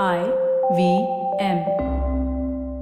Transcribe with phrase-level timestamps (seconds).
[0.00, 0.24] I
[0.74, 1.06] V
[1.38, 2.72] M.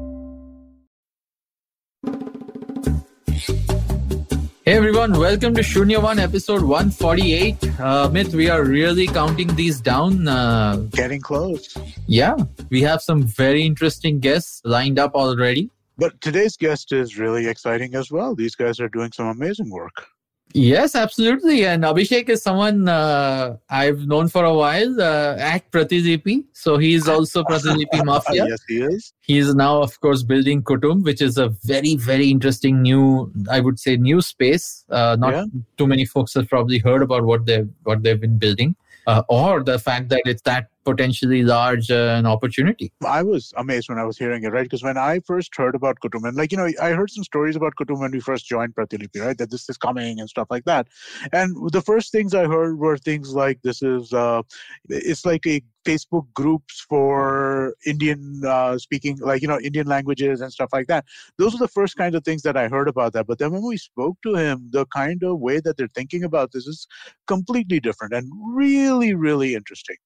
[4.65, 7.81] Hey everyone, welcome to Shunya One episode 148.
[7.81, 10.29] Uh, Mit, we are really counting these down.
[10.29, 11.77] Uh, Getting close.
[12.07, 12.37] yeah,
[12.69, 15.71] we have some very interesting guests lined up already.
[15.99, 18.35] But today's guest is really exciting as well.
[18.35, 20.07] These guys are doing some amazing work.
[20.53, 21.65] Yes, absolutely.
[21.65, 26.45] And Abhishek is someone uh, I've known for a while uh, at Pratilipi.
[26.55, 28.47] So he's also Pratilipi Mafia.
[28.49, 29.13] yes, he is.
[29.21, 33.61] He is now, of course, building Kutumb, which is a very, very interesting new, I
[33.61, 34.85] would say, new space.
[34.91, 35.45] Uh, not Yeah.
[35.79, 38.75] too many folks have probably heard about what they've what they've been building,
[39.07, 42.93] uh, or the fact that it's that potentially large uh, an opportunity.
[43.07, 44.65] I was amazed when I was hearing it, right?
[44.65, 47.57] Because when I first heard about Kutumb, and like, you know, I heard some stories
[47.57, 49.37] about Kutumb when we first joined Pratilipi, right?
[49.37, 50.89] That this is coming and stuff like that.
[51.33, 54.43] And the first things I heard were things like this is, uh,
[54.89, 60.53] it's like a Facebook groups for Indian uh, speaking, like, you know, Indian languages and
[60.53, 61.05] stuff like that.
[61.39, 63.27] Those are the first kinds of things that I heard about that.
[63.27, 66.53] But then when we spoke to him, the kind of way that they're thinking about
[66.53, 66.87] this is
[67.27, 69.97] completely different and really, really interesting.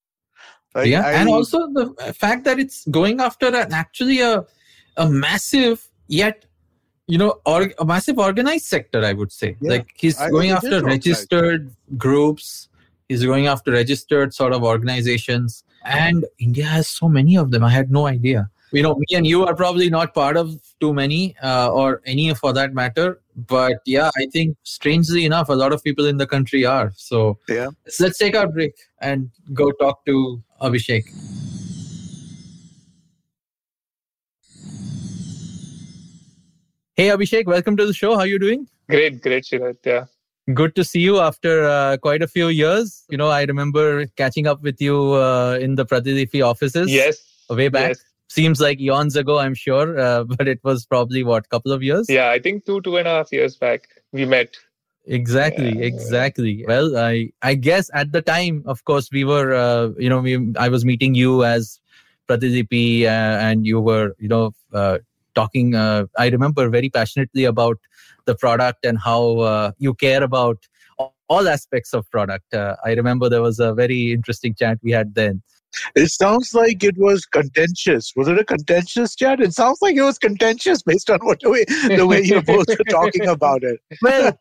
[0.83, 4.44] Yeah, and also the fact that it's going after an actually a
[4.97, 6.44] a massive yet
[7.06, 9.56] you know or a massive organized sector i would say.
[9.61, 12.69] Yeah, like he's I- going after registered groups.
[13.08, 15.62] He's going after registered sort of organizations.
[15.84, 17.62] And india has so many of them.
[17.62, 18.50] I had no idea.
[18.72, 22.33] You know me and you are probably not part of too many uh, or any
[22.34, 23.20] for that matter.
[23.36, 26.92] But yeah i think strangely enough a lot of people in the country are.
[26.97, 27.69] So Yeah.
[27.86, 31.12] so let's take our break and go talk to abhishek
[36.97, 38.15] Hey Abhishek, welcome to the show.
[38.15, 38.69] How are you doing?
[38.89, 39.79] Great, great, Shirat.
[39.84, 40.05] Yeah.
[40.53, 43.05] Good to see you after uh, quite a few years.
[43.11, 47.17] You know, I remember catching up with you uh, in the Pratilipi offices Yes.
[47.51, 47.89] way back.
[47.89, 48.05] Yes.
[48.28, 52.06] Seems like eons ago, I'm sure, uh, but it was probably what, couple of years?
[52.09, 54.56] Yeah, I think two, two and a half years back we met.
[55.06, 55.84] Exactly, Yeah.
[55.87, 56.65] exactly.
[56.66, 60.53] Well, I I guess at the time, of course, we were, uh, you know, we,
[60.59, 61.81] I was meeting you as
[62.28, 63.09] Pratilipi, uh,
[63.48, 64.98] and you were, you know, uh,
[65.34, 65.75] talking.
[65.75, 67.78] Uh, I remember very passionately about
[68.25, 70.66] the product and how uh, you care about
[71.34, 72.55] all- aspects of product.
[72.55, 75.43] Uh, I remember there was a very interesting chat we had then.
[75.95, 78.12] It sounds like it was contentious.
[78.17, 79.41] Was it a contentious chat?
[79.41, 81.65] It sounds like it was contentious based on what the way,
[81.97, 83.81] the way you both were talking about it.
[84.03, 84.39] Well,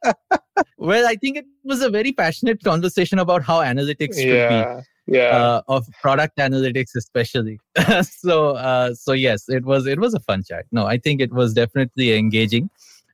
[0.77, 4.55] well, I think it was a very passionate conversation about how analytics should be.
[4.55, 4.81] Yeah.
[5.05, 5.35] Yeah.
[5.37, 7.59] uh, of product analytics especially
[8.03, 11.33] so uh, so yes it was it was a fun chat no i think it
[11.33, 12.69] was definitely engaging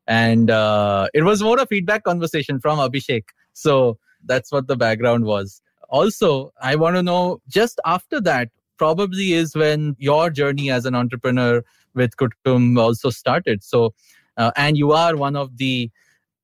[0.05, 3.23] and uh, it was more a feedback conversation from abhishek
[3.53, 9.33] so that's what the background was also i want to know just after that probably
[9.33, 11.63] is when your journey as an entrepreneur
[11.95, 13.93] with kutumb also started so
[14.37, 15.91] uh, and you are one of the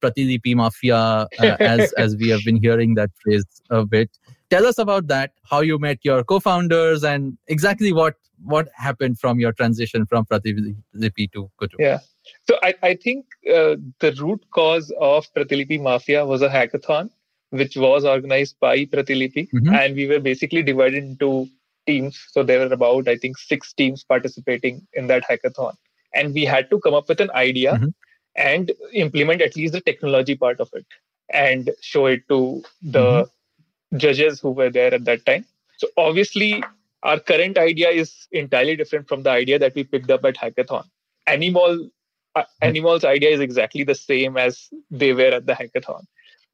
[0.02, 1.28] Pratilipi Mafia, uh,
[1.60, 4.10] as as we have been hearing that phrase a bit.
[4.50, 5.32] Tell us about that.
[5.50, 11.32] How you met your co-founders and exactly what what happened from your transition from Pratilipi
[11.32, 11.80] to Kutumb.
[11.80, 12.00] Yeah.
[12.48, 17.10] So I, I think uh, the root cause of Pratilipi Mafia was a hackathon,
[17.50, 19.48] which was organized by Pratilipi.
[19.54, 19.74] Mhm.
[19.74, 21.48] And we were basically divided into
[21.88, 22.20] teams.
[22.32, 25.76] So there were about, I think, six teams participating in that hackathon.
[26.14, 27.94] And we had to come up with an idea Mhm.
[28.36, 30.86] and implement at least the technology part of it
[31.30, 33.28] and show it to the
[33.98, 35.46] judges who were there at that time.
[35.78, 36.64] So obviously,
[37.04, 40.86] our current idea is entirely different from the idea that we picked up at hackathon.
[41.28, 41.90] Animal
[42.62, 46.06] Animal's idea is exactly the same as they were at the hackathon,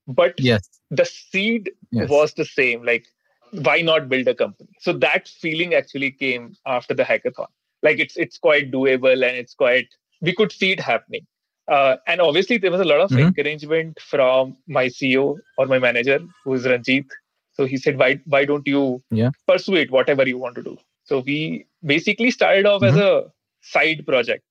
[0.08, 0.70] but Yes.
[0.90, 2.10] the seed Yes.
[2.10, 2.84] was the same.
[2.84, 3.06] Like,
[3.52, 4.70] why not build a company?
[4.80, 7.48] So that feeling actually came after the hackathon.
[7.84, 9.88] Like, it's it's quite doable and it's quite
[10.22, 11.26] we could see it happening.
[11.68, 13.28] Uh, and obviously, there was a lot of Mhm.
[13.28, 17.06] encouragement from my CEO or my manager, who is Ranjit.
[17.54, 19.32] So he said, "Why why don't you Yeah.
[19.48, 23.08] pursue it, whatever you want to do?" So we basically started off as Mm-hmm.
[23.08, 24.44] a side project,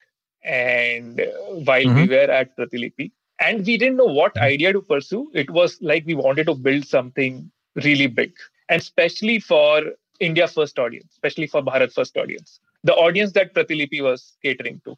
[0.45, 1.25] and uh,
[1.65, 2.09] while we Mhm.
[2.09, 4.43] were at Pratilipi, and we didn't know what Mm-hmm.
[4.43, 5.31] idea to pursue.
[5.35, 7.51] It was like we wanted to build something
[7.85, 8.33] really big,
[8.69, 9.83] and especially for
[10.21, 14.97] India first audience, especially for Bharat first audience, the audience that Pratilipi was catering to.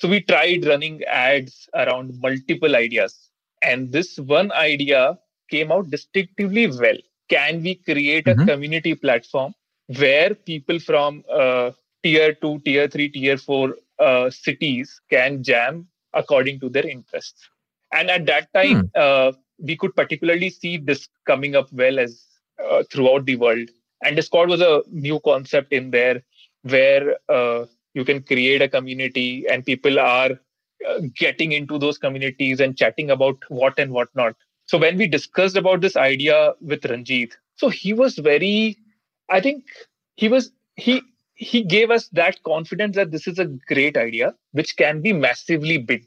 [0.00, 3.30] So we tried running ads around multiple ideas,
[3.62, 5.18] and this one idea
[5.50, 6.98] came out distinctively well.
[7.28, 9.54] Can we create a community platform
[9.98, 16.60] where people from uh, tier two, tier three, tier four uh, cities can jam according
[16.60, 17.48] to their interests?
[17.92, 18.92] And at that time, Hmm.
[18.94, 22.26] uh, we could particularly see this coming up well as
[22.62, 23.68] uh, throughout the world
[24.04, 26.22] and discord was a new concept in there
[26.62, 30.30] where uh, you can create a community and people are
[30.88, 34.34] uh, getting into those communities and chatting about what and what not
[34.66, 38.76] so when we discussed about this idea with ranjit so he was very
[39.30, 39.64] i think
[40.16, 41.02] he was he
[41.34, 45.78] he gave us that confidence that this is a great idea which can be massively
[45.78, 46.04] big.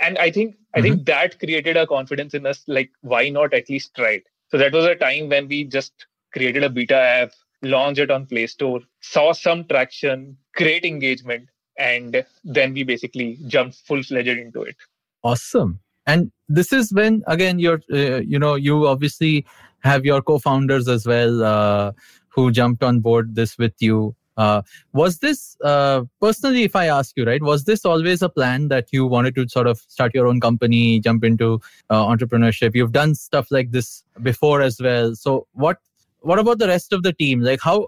[0.00, 0.88] And i think i mm-hmm.
[0.88, 4.24] think that created a confidence in us like why not at least try it?
[4.48, 7.30] So that was a time when we just created a beta app
[7.62, 11.48] launched it on play store saw some traction great engagement
[11.78, 14.76] and then we basically jumped full-fledged into it.
[15.22, 15.80] Awesome.
[16.06, 19.46] And this is when again you're uh, you know you obviously
[19.80, 21.92] have your co-founders as well uh,
[22.28, 27.16] who jumped on board this with you uh, was this uh, personally, if I ask
[27.16, 30.26] you, right, was this always a plan that you wanted to sort of start your
[30.26, 31.60] own company, jump into
[31.90, 32.74] uh, entrepreneurship?
[32.74, 35.14] You've done stuff like this before as well.
[35.14, 35.78] So what
[36.20, 37.40] what about the rest of the team?
[37.40, 37.86] Like how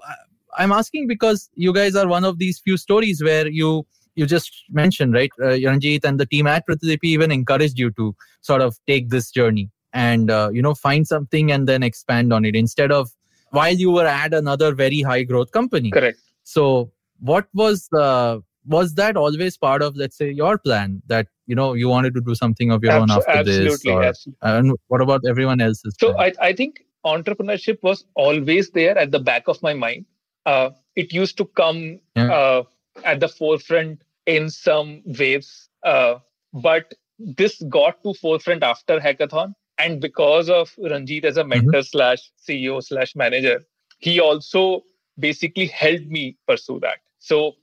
[0.57, 4.65] I'm asking because you guys are one of these few stories where you you just
[4.71, 9.11] mentioned, right, uh, and the team at Pratilipi even encouraged you to sort of take
[9.11, 13.11] this journey and uh, you know find something and then expand on it instead of
[13.51, 15.91] while you were at another very high growth company.
[15.91, 21.27] Correct so what was the was that always part of let's say your plan that
[21.47, 24.39] you know you wanted to do something of your own after absolutely, this or, absolutely.
[24.43, 29.19] and what about everyone else's so I, I think entrepreneurship was always there at the
[29.19, 30.07] back of my mind
[30.47, 32.33] uh, it used to come yeah.
[32.33, 32.63] uh,
[33.05, 36.19] at the forefront in some waves uh,
[36.53, 41.51] but this got to forefront after hackathon and because of ranjit as a mm-hmm.
[41.51, 41.99] mentor mm-hmm.
[41.99, 43.65] slash ceo slash manager
[43.99, 44.83] he also
[45.19, 46.99] basically helped me pursue that.
[47.19, 47.57] So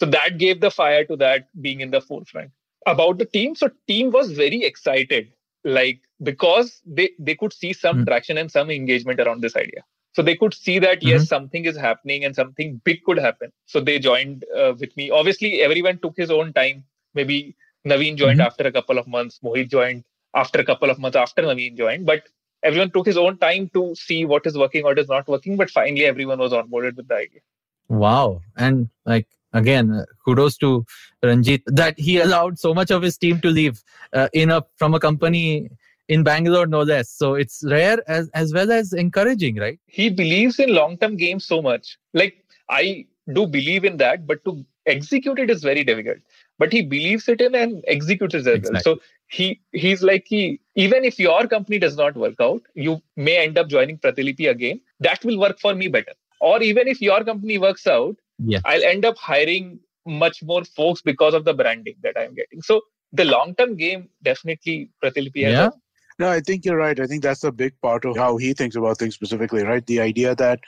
[0.00, 2.50] so that gave the fire to that being in the forefront.
[2.86, 5.32] About the team, so team was very excited,
[5.64, 8.04] like because they they could see some mm-hmm.
[8.06, 9.84] traction and some engagement around this idea.
[10.12, 11.26] So they could see that yes, mm-hmm.
[11.26, 13.52] something is happening and something big could happen.
[13.66, 15.10] So they joined uh, with me.
[15.10, 16.84] Obviously, everyone took his own time.
[17.14, 17.56] Maybe
[17.86, 18.46] Naveen joined mm-hmm.
[18.46, 19.38] after a couple of months.
[19.44, 22.06] Mohit joined after a couple of months after Naveen joined.
[22.06, 22.22] But
[22.62, 25.56] everyone took his own time to see what is working, what is not working.
[25.56, 27.40] But finally, everyone was onboarded with the idea.
[27.88, 28.42] Wow.
[28.56, 30.84] And like, again, kudos to
[31.22, 33.82] Ranjit that he allowed so much of his team to leave
[34.12, 35.70] uh, in a from a company
[36.08, 37.10] in Bangalore, no less.
[37.10, 39.78] So it's rare as as well as encouraging, right?
[39.86, 41.98] He believes in long term games so much.
[42.14, 46.18] Like I do believe in that, but to execute it is very difficult.
[46.58, 48.72] But he believes it in and executes it as exactly.
[48.72, 48.82] well.
[48.82, 53.36] So he he's like he even if your company does not work out you may
[53.38, 54.80] end up joining pratilipi again.
[55.00, 56.14] That will work for me better.
[56.40, 58.60] Or even if your company works out yeah.
[58.64, 62.62] i'll end up hiring much more folks because of the branding that i'm getting.
[62.62, 62.80] So
[63.12, 65.70] the long term game definitely pratilipi has yeah.
[66.18, 66.98] no i think you're right.
[66.98, 69.86] I think that's a big part of how he thinks about things specifically right?
[69.86, 70.60] The idea that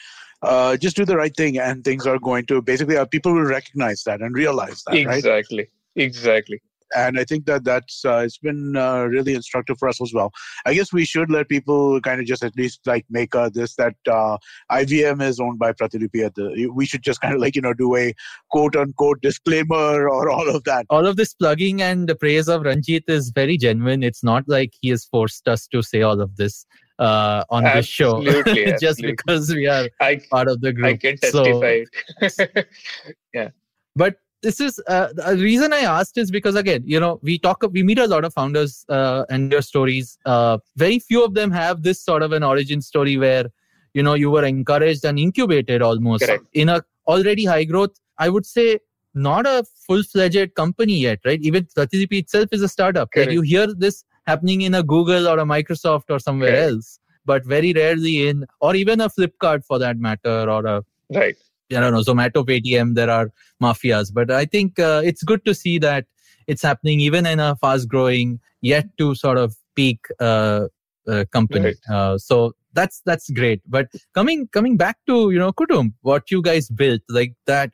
[0.43, 3.45] uh, just do the right thing and things are going to basically uh, people will
[3.45, 5.59] recognize that and realize that exactly.
[5.59, 5.69] Right?
[5.97, 6.63] exactly
[6.95, 10.33] and I think that that's uh, it's been uh, really instructive for us as well.
[10.67, 13.75] I guess we should let people kind of just at least like make uh, this
[13.77, 14.39] that uh,
[14.71, 16.25] IVM is owned by Pratilipi.
[16.25, 18.15] At the, we should just kind of like you know do a
[18.51, 20.87] quote unquote disclaimer or all of that.
[20.91, 24.03] All of this plugging and the praise of Ranjit is very genuine.
[24.03, 26.67] It's not like he has forced us to say all of this.
[26.99, 29.13] Uh, on absolutely, this show, just absolutely.
[29.13, 30.87] because we are I, part of the group.
[30.87, 31.85] I can testify.
[32.29, 32.45] So,
[33.35, 33.49] yeah,
[33.97, 37.63] but this is uh, the reason I asked is because again, you know, we talk,
[37.73, 40.19] we meet a lot of founders uh, and their stories.
[40.25, 43.47] Uh, very few of them have this sort of an origin story where,
[43.95, 46.45] you know, you were encouraged and incubated almost Correct.
[46.53, 47.99] in a already high growth.
[48.19, 48.79] I would say
[49.15, 51.41] not a full fledged company yet, right?
[51.43, 53.11] Even Pratilipi itself is a startup.
[53.17, 53.31] Right?
[53.31, 56.73] You hear this happening in a Google or a Microsoft or somewhere Correct.
[56.73, 61.37] else, but very rarely in, or even a Flipkart for that matter, or a right
[61.71, 63.31] I don't know, Zomato, Paytm, there are
[63.63, 64.13] mafias.
[64.13, 66.07] But I think uh, it's good to see that
[66.47, 70.67] it's happening even in a fast growing, yet to sort of peak uh,
[71.07, 71.65] uh, company.
[71.65, 71.95] Right.
[71.95, 73.63] Uh, so that's that's great.
[73.67, 77.71] But coming coming back to you know Kutum, what you guys built like that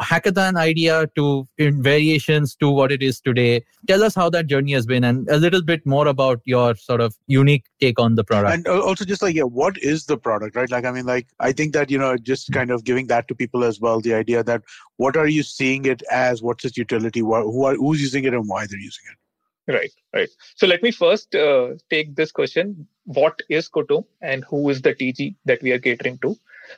[0.00, 3.64] hackathon idea to in variations to what it is today.
[3.86, 7.00] Tell us how that journey has been and a little bit more about your sort
[7.00, 8.54] of unique take on the product.
[8.54, 10.70] And also just like, yeah, what is the product, right?
[10.70, 13.34] Like, I mean, like, I think that, you know, just kind of giving that to
[13.34, 14.62] people as well, the idea that
[14.96, 16.42] what are you seeing it as?
[16.42, 17.20] What's its utility?
[17.20, 19.18] Who are, who's using it and why they're using it?
[19.66, 20.28] Right, right.
[20.56, 22.86] So let me first uh, take this question.
[23.04, 26.36] What is Kutumb and who is the TG that we are catering to?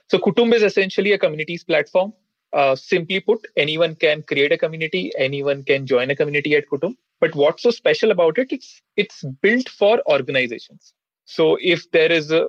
[0.09, 2.13] So Kutumb is essentially a communities platform
[2.57, 6.97] uh, simply put, anyone can create a community, anyone can join a community at Kutumb.
[7.21, 8.49] But what's so special about it?
[8.51, 10.93] It's it's built for organizations.
[11.25, 12.49] So if there is a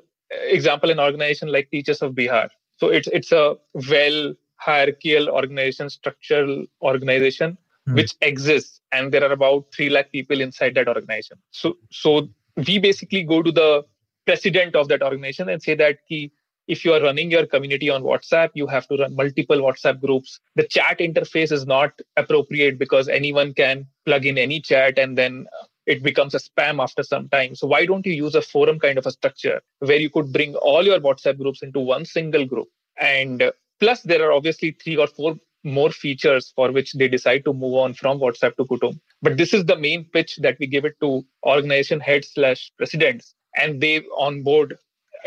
[0.58, 2.50] example, an organization like Teachers of Bihar.
[2.78, 3.56] So it's it's a
[3.92, 7.96] well hierarchical organization, structural organization Hmm.
[7.96, 11.38] which exists, and there are about three lakh people inside that organization.
[11.52, 12.30] So so
[12.68, 13.86] we basically go to the
[14.26, 16.34] president of that organization and say that ki,
[16.68, 20.40] if you are running your community on WhatsApp, you have to run multiple WhatsApp groups.
[20.56, 25.48] The chat interface is not appropriate because anyone can plug in any chat and then
[25.86, 27.56] it becomes a spam after some time.
[27.56, 30.56] So why don't you use a forum kind of a structure where you could bring
[30.56, 32.68] all your WhatsApp groups into one single group?
[33.00, 37.54] And plus, there are obviously three or four more features for which they decide to
[37.54, 39.00] move on from WhatsApp to Kutumb.
[39.22, 43.34] But this is the main pitch that we give it to organization heads slash presidents,
[43.56, 44.78] and they onboard,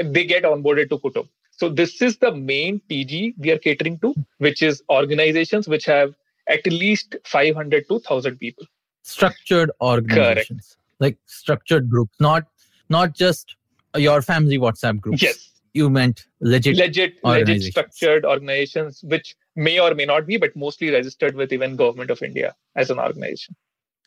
[0.02, 1.28] they get onboarded to Kutumb.
[1.50, 6.14] So this is the main TG we are catering to, which is organizations which have
[6.48, 8.64] at least 500 to 1000 people.
[9.02, 12.44] Structured organizations, like structured groups, not
[12.88, 13.56] not just
[13.96, 15.22] your family WhatsApp groups.
[15.22, 16.76] Yes, you meant legit.
[16.76, 21.76] legit, legit structured organizations, which may or may not be, but mostly registered with even
[21.76, 23.54] government of India as an organization.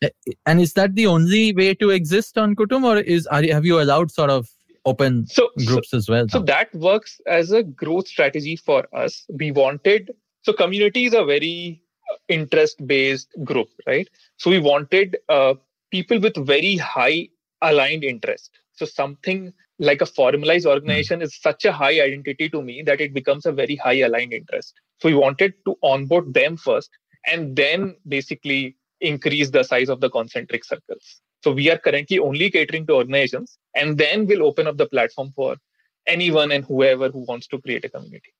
[0.02, 0.08] Eh,
[0.46, 3.80] and is that the only way to exist on Kutumb, or is are, have you
[3.80, 4.48] allowed sort of
[4.84, 6.28] open So, so groups as well?
[6.28, 6.44] So now?
[6.46, 9.24] that works as a growth strategy for us.
[9.28, 10.12] We wanted,
[10.42, 11.82] so community is a very
[12.28, 14.08] interest based group, right?
[14.36, 15.54] So we wanted uh,
[15.90, 17.28] people with very high
[17.62, 18.50] aligned interest.
[18.72, 23.12] So something like a formalized organization is such a high identity to me that it
[23.12, 24.74] becomes a very high aligned interest.
[25.00, 26.90] So we wanted to onboard them first
[27.26, 31.20] and then basically increase the size of the concentric circles.
[31.44, 35.30] So we are currently only catering to organizations and then we'll open up the platform
[35.32, 35.56] for
[36.06, 38.32] anyone and whoever who wants to create a community.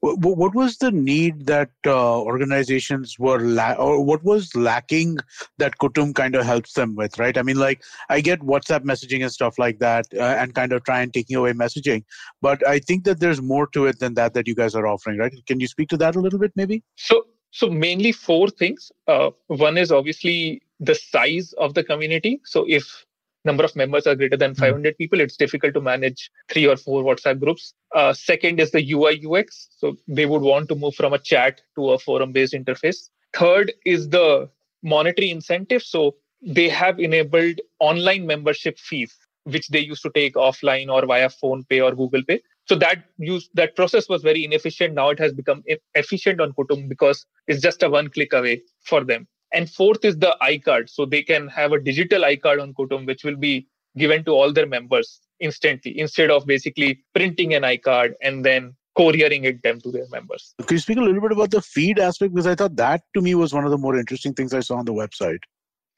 [0.00, 5.18] What, what was the need that uh, organizations were, la- or what was lacking
[5.58, 7.38] that Kutumb kind of helps them with, right?
[7.38, 10.82] I mean, like I get WhatsApp messaging and stuff like that, uh, and kind of
[10.82, 12.02] try and taking away messaging,
[12.42, 15.18] but I think that there's more to it than that that you guys are offering,
[15.18, 15.32] right?
[15.46, 16.82] Can you speak to that a little bit, maybe?
[16.96, 18.90] So so mainly four things.
[19.06, 22.40] Uh, one is obviously the size of the community.
[22.44, 23.04] So if
[23.44, 27.02] number of members are greater than 500 people, it's difficult to manage three or four
[27.02, 27.74] WhatsApp groups.
[27.94, 29.68] Uh, second is the UI UX.
[29.76, 33.08] So they would want to move from a chat to a forum based interface.
[33.34, 34.48] Third is the
[34.82, 35.82] monetary incentive.
[35.82, 41.28] So they have enabled online membership fees, which they used to take offline or via
[41.28, 42.42] PhonePe or Google Pay.
[42.68, 44.94] So that use that process was very inefficient.
[44.94, 49.04] Now it has become efficient on Kutumb because it's just a one click away for
[49.04, 49.26] them.
[49.52, 50.90] And fourth is the iCard.
[50.90, 54.52] So they can have a digital iCard on Kutumb, which will be given to all
[54.52, 59.90] their members instantly instead of basically printing an iCard and then couriering it them to
[59.92, 60.54] their members.
[60.66, 62.34] Can you speak a little bit about the feed aspect?
[62.34, 64.76] Because I thought that to me was one of the more interesting things I saw
[64.76, 65.38] on the website.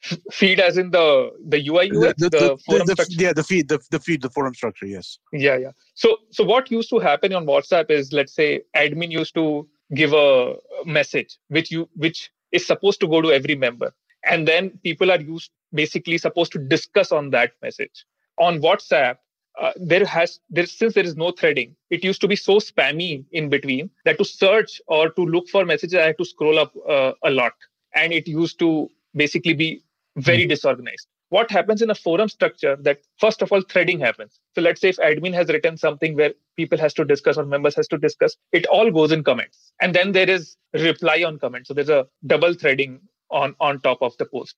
[0.32, 3.16] Feed as in the the UI UX, the, forum the- structure.
[3.18, 4.86] yeah, the feed, the, the feed, the forum structure.
[4.86, 5.18] Yes.
[5.30, 5.72] Yeah, yeah.
[5.92, 10.14] So, so what used to happen on WhatsApp is, let's say, admin used to give
[10.14, 10.54] a
[10.86, 13.92] message which you which is supposed to go to every member,
[14.24, 18.04] and then people are used basically supposed to discuss on that message.
[18.38, 19.18] On WhatsApp,
[19.60, 23.24] uh, there has there since there is no threading, it used to be so spammy
[23.32, 26.72] in between that to search or to look for messages, I had to scroll up
[26.88, 27.52] uh, a lot,
[27.94, 29.82] and it used to basically be
[30.16, 34.60] very disorganized what happens in a forum structure that first of all threading happens so
[34.62, 37.88] let's say if admin has written something where people has to discuss or members has
[37.88, 41.74] to discuss it all goes in comments and then there is reply on comment so
[41.74, 44.54] there's a double threading on on top of the post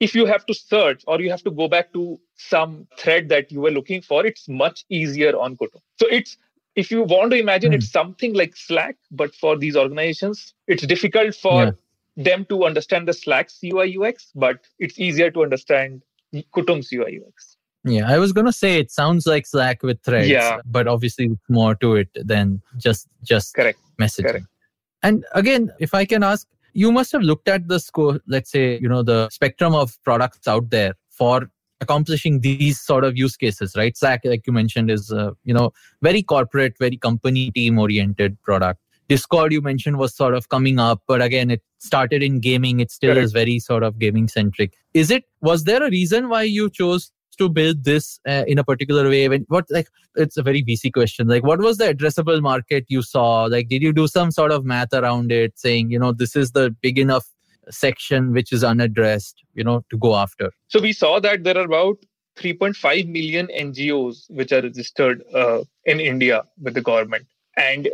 [0.00, 3.50] if you have to search or you have to go back to some thread that
[3.52, 5.80] you were looking for it's much easier on Kutumb.
[6.00, 6.36] so it's
[6.74, 7.76] if you want to imagine Hmm.
[7.76, 11.70] it's something like slack but for these organizations it's difficult for Yeah.
[12.26, 16.02] them to understand the Slack's UI UX, but it's easier to understand
[16.54, 17.56] Kutumb's UI UX.
[17.84, 20.60] Yeah, I was gonna say it sounds like Slack with threads, Yeah.
[20.64, 23.78] but obviously more to it than just just Correct.
[24.00, 24.24] messaging.
[24.30, 24.46] Correct.
[25.02, 28.78] And again, if I can ask, you must have looked at the score, let's say,
[28.78, 31.48] you know, the spectrum of products out there for
[31.80, 33.96] accomplishing these sort of use cases, right?
[33.96, 38.80] Slack, like you mentioned, is uh, you know very corporate, very company team oriented product.
[39.08, 42.80] Discord, you mentioned, was sort of coming up, but again, it started in gaming.
[42.80, 43.24] It still Correct.
[43.24, 44.74] is very sort of gaming centric.
[44.94, 45.24] Is it?
[45.40, 49.28] Was there a reason why you chose to build this uh, in a particular way?
[49.28, 51.28] When what like it's a very VC question.
[51.28, 53.44] Like, what was the addressable market you saw?
[53.44, 56.52] Like, did you do some sort of math around it, saying, you know, this is
[56.52, 57.26] the big enough
[57.70, 60.50] section which is unaddressed, you know, to go after?
[60.68, 61.98] So we saw that there are about
[62.36, 67.26] 3.5 million NGOs which are registered uh, in India with the government.
[67.56, 67.88] And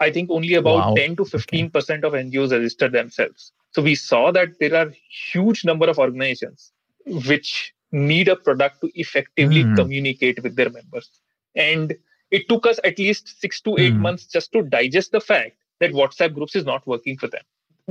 [0.00, 0.94] I think only about Wow.
[0.96, 3.52] 10 to 15% of NGOs register themselves.
[3.72, 4.92] So we saw that there are
[5.32, 6.72] huge number of organizations
[7.06, 9.74] which need a product to effectively Hmm.
[9.74, 11.10] communicate with their members.
[11.54, 11.96] And
[12.30, 14.02] it took us at least six to eight Hmm.
[14.02, 17.42] months just to digest the fact that WhatsApp groups is not working for them.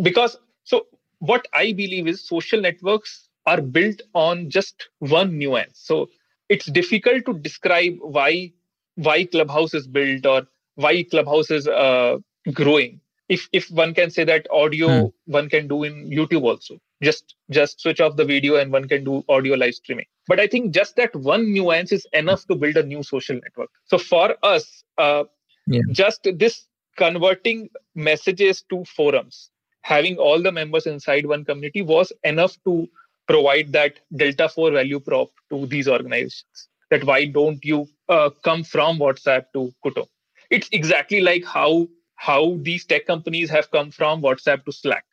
[0.01, 0.87] Because so
[1.19, 5.79] what I believe is social networks are built on just one nuance.
[5.79, 6.09] So
[6.49, 8.51] it's difficult to describe why
[8.95, 12.17] why Clubhouse is built or why Clubhouse is uh,
[12.53, 13.01] growing.
[13.29, 15.07] If if one can say that audio Hmm.
[15.27, 16.79] one can do in YouTube also.
[17.03, 20.07] Just just switch off the video and one can do audio live streaming.
[20.27, 23.71] But I think just that one nuance is enough to build a new social network.
[23.85, 25.25] So for us, uh,
[25.67, 25.83] Yeah.
[25.91, 26.67] just this
[26.97, 29.51] converting messages to forums,
[29.83, 32.87] having all the members inside one community was enough to
[33.27, 38.63] provide that delta 4 value prop to these organizations that why don't you uh, come
[38.63, 40.07] from whatsapp to kutumb
[40.49, 45.05] it's exactly like how how these tech companies have come from whatsapp to slack.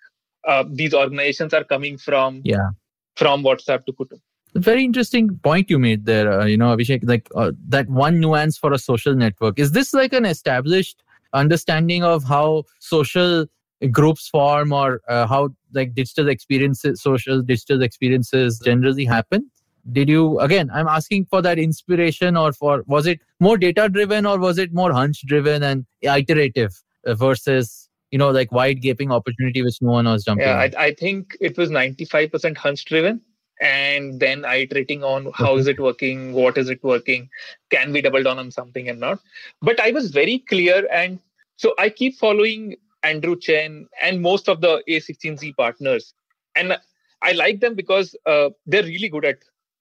[0.47, 2.71] Uh, these organizations are coming from Yeah.
[3.17, 4.21] from whatsapp to kutumb
[4.55, 8.57] very interesting point you made there uh, you know abhishek like uh, that one nuance
[8.57, 9.59] for a social network.
[9.59, 13.47] Is this like an established understanding of how social
[13.91, 19.50] groups form or uh, how like digital experiences social digital experiences generally happen
[19.93, 24.25] did you again i'm asking for that inspiration or for was it more data driven
[24.26, 29.62] or was it more hunch driven and iterative versus you know like wide gaping opportunity
[29.62, 30.57] which no one was jumping yeah?
[30.57, 33.21] I, I think it was 95% hunch driven
[33.61, 37.29] and then iterating on how is it working what is it working
[37.71, 39.21] can we double down on something and not
[39.62, 41.21] but i was very clear and
[41.57, 42.75] so i keep following
[43.05, 46.14] andrew chen and most of the a16z partners
[46.57, 46.76] and
[47.23, 49.38] i like them because uh, they're really good at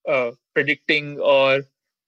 [0.08, 1.62] uh, predicting or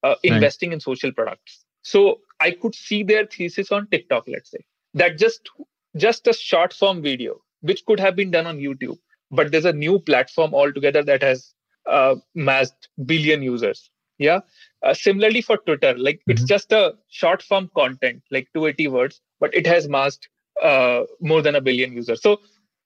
[0.03, 1.65] uh, investing in social products.
[1.83, 4.59] So i could see their thesis on tiktok let's say
[4.93, 5.49] that just
[5.95, 8.97] just a short form video which could have been done on youtube
[9.31, 11.53] but there's a new platform altogether that has
[11.89, 13.89] uh, massed billion users.
[14.17, 14.39] Yeah?
[14.83, 16.47] Uh, similarly for twitter like it's Mhm.
[16.47, 20.27] just a short form content like 280 words but it has massed
[20.63, 22.21] uh, more than a billion users.
[22.21, 22.39] So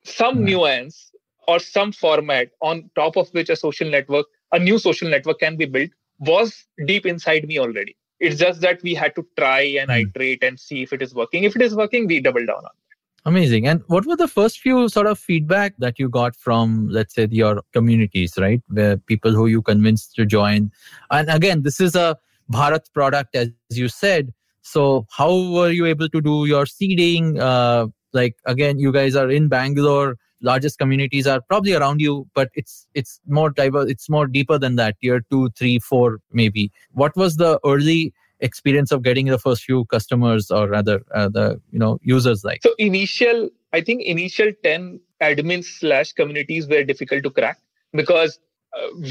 [0.04, 0.46] some Right.
[0.46, 1.12] nuance
[1.48, 5.56] or some format on top of which a social network a new social network can
[5.56, 9.90] be built was deep inside me already it's just that we had to try and
[9.90, 10.02] Hmm.
[10.08, 12.66] iterate and see if it is working if it is working we double down on
[12.66, 13.68] it Amazing.
[13.68, 17.28] And what were the first few sort of feedback that you got from, let's say,
[17.30, 18.62] your communities, right?
[18.70, 20.72] Where people who you convinced to join.
[21.12, 22.18] And again, this is a
[22.52, 24.34] Bharat product, as you said.
[24.62, 27.40] So, how were you able to do your seeding?
[27.40, 30.18] Uh, like, again, you guys are in Bangalore.
[30.41, 33.89] Largest communities are probably around you, but it's it's more diverse.
[33.89, 34.95] It's more deeper than that.
[35.02, 36.71] Tier two, three, four, maybe.
[36.91, 41.62] What was the early experience of getting the first few customers or rather uh, the
[41.71, 42.62] you know users like?
[42.63, 47.60] So initial, I think initial 10 admins slash communities were difficult to crack
[47.93, 48.39] because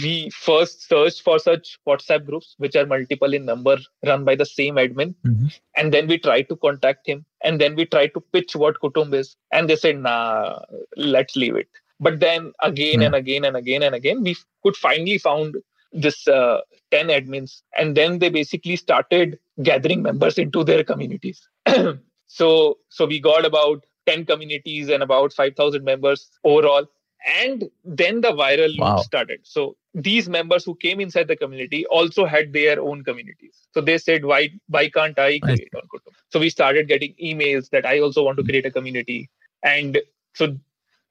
[0.02, 4.46] we first searched for such WhatsApp groups, which are multiple in number, run by the
[4.46, 5.14] same admin.
[5.26, 5.58] Mhm.
[5.76, 7.24] And then we tried to contact him.
[7.42, 9.36] And then we tried to pitch what Kutumb is.
[9.52, 10.60] And they said, nah,
[10.96, 11.68] let's leave it.
[12.00, 15.56] But then again and again and again and again, we could finally found
[15.92, 16.60] this uh,
[16.92, 17.62] 10 admins.
[17.76, 21.48] And then they basically started gathering members into their communities.
[22.28, 26.86] so so we got about 10 communities and about 5000 members overall
[27.26, 28.96] and then the viral loop Wow.
[28.98, 33.80] started so these members who came inside the community also had their own communities so
[33.80, 36.14] they said why why can't i create on Kutumb?
[36.30, 39.28] so we started getting emails that i also want to create a community
[39.62, 39.98] and
[40.34, 40.56] so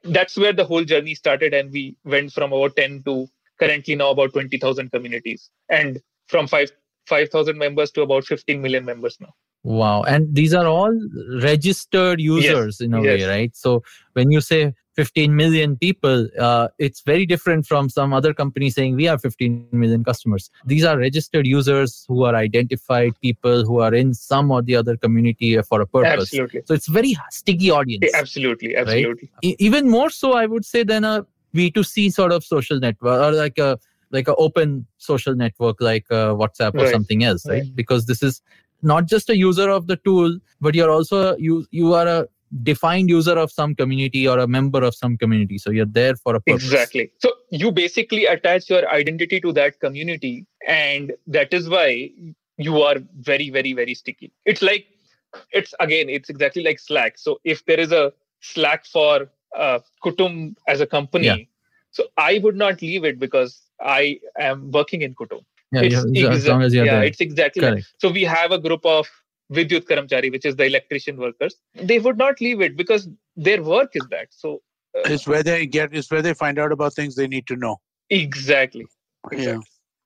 [0.04, 3.28] that's where the whole journey started and we went from about 10 to
[3.60, 6.72] currently now about 20000 communities and from 5
[7.08, 10.04] 5000 members to about 15 million members now Wow.
[10.04, 10.98] And these are all
[11.42, 13.54] registered users in a way, right?
[13.54, 18.70] So when you say 15 million people, uh, it's very different from some other company
[18.72, 20.50] saying we have 15 million customers.
[20.66, 24.98] These are registered users who are identified people who are in some or the other
[24.98, 26.32] community for a purpose.
[26.32, 28.12] absolutely So it's very sticky audience.
[28.16, 32.80] absolutely absolutely E- even more so, I would say, than a B2C sort of social
[32.80, 33.78] network or like a
[34.10, 36.92] like an open social network like uh, WhatsApp or Right.
[36.92, 37.56] something else, right?
[37.64, 37.76] Right.
[37.76, 38.42] Because this is
[38.82, 42.28] not just a user of the tool, but you're also you you are a
[42.64, 45.58] defined user of some community or a member of some community.
[45.58, 46.64] So you're there for a purpose.
[46.64, 47.12] Exactly.
[47.20, 52.12] So you basically attach your identity to that community, and that is why
[52.58, 54.32] you are very, very, very sticky.
[54.46, 54.88] It's like,
[55.52, 57.18] it's again, it's exactly like Slack.
[57.18, 61.38] So if there is a Slack for uh, Kutumb as a company, Yeah.
[61.92, 65.44] so I would not leave it because I am working in Kutumb.
[65.72, 67.04] Yeah, It's you- as long as you're yeah, there.
[67.04, 69.08] it's exactly like so we have a group of
[69.54, 71.56] Vidyut Karamchari, which is the electrician workers.
[71.76, 74.28] They would not leave it because their work is that.
[74.32, 74.62] So
[74.98, 75.94] uh, It's where they get.
[75.96, 77.78] It's where they find out about things they need to know.
[78.10, 78.86] exactly.
[79.32, 79.60] Yeah.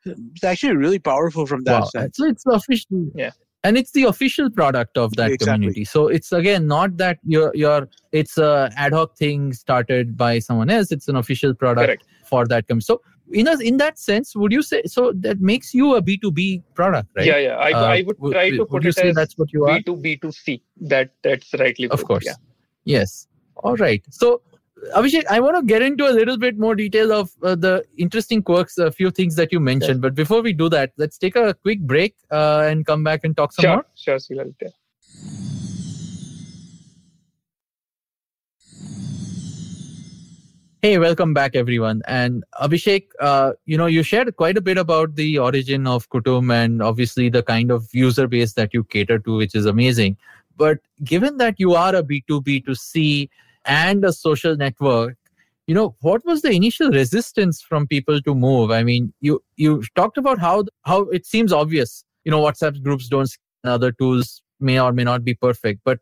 [0.05, 1.85] It's actually really powerful from that Wow.
[1.85, 2.17] sense.
[2.17, 3.31] So it's official Yeah.
[3.63, 5.45] and it's the official product of that Exactly.
[5.45, 10.39] community so it's again not that you're you're it's a ad hoc thing started by
[10.39, 12.03] someone else it's an official product Correct.
[12.31, 12.99] for that community so
[13.33, 17.09] in a, in that sense would you say so that makes you a b2b product
[17.15, 17.55] right Yeah, yeah.
[17.57, 19.65] I, Uh, I would try to would put you it say as that's what you
[19.65, 20.61] are B2B2C.
[20.93, 22.35] That that's rightly of put, course Yeah.
[22.85, 24.41] yes all right so
[24.95, 28.41] Abhishek, I want to get into a little bit more detail of uh, the interesting
[28.41, 30.01] quirks, a few things that you mentioned.
[30.01, 33.37] But before we do that, let's take a quick break uh, and come back and
[33.37, 33.85] talk some Sure, more.
[33.95, 34.55] sure, Silal.
[40.83, 42.01] Hey, welcome back, everyone.
[42.07, 46.51] And Abhishek, uh, you know, you shared quite a bit about the origin of Kutumb
[46.51, 50.17] and obviously the kind of user base that you cater to, which is amazing.
[50.57, 53.29] But given that you are a B2B to C
[53.65, 55.17] and a social network,
[55.67, 58.71] you know, what was the initial resistance from people to move?
[58.71, 63.07] I mean, you you talked about how how it seems obvious, you know, WhatsApp groups
[63.07, 63.29] don't
[63.63, 65.99] other tools may or may not be perfect, but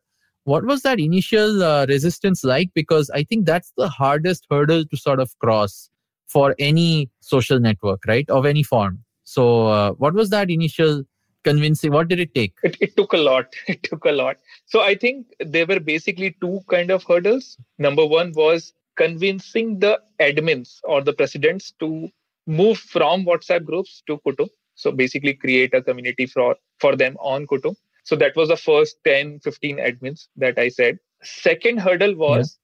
[0.50, 4.98] what was that initial uh, resistance like because i think that's the hardest hurdle to
[4.98, 5.90] sort of cross
[6.28, 11.04] for any social network right of any form so uh, what was that initial
[11.44, 13.56] convincing what did it take It, it took a lot.
[13.68, 14.38] It took a lot.
[14.66, 17.58] So I think there were basically two kind of hurdles.
[17.78, 22.10] Number one was convincing the admins or the presidents to
[22.48, 24.50] move from WhatsApp groups to Kutumb.
[24.76, 27.76] So basically create a community for, for them on Kutumb.
[28.10, 30.98] So that was the first 10, 15 admins that I said.
[31.22, 32.58] Second hurdle was